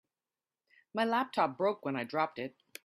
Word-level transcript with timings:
My 0.95 1.05
laptop 1.05 1.59
broke 1.59 1.85
when 1.85 1.95
I 1.95 2.05
dropped 2.05 2.39
it. 2.39 2.55